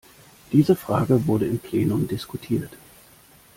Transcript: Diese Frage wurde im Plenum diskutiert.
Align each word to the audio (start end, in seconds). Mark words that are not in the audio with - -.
Diese 0.51 0.75
Frage 0.75 1.27
wurde 1.27 1.45
im 1.45 1.59
Plenum 1.59 2.07
diskutiert. 2.07 2.71